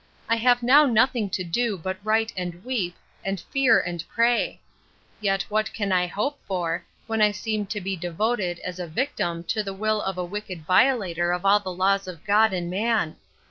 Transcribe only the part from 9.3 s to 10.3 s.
to the will of a